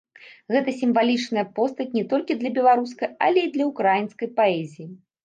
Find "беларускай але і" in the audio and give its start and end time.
2.57-3.53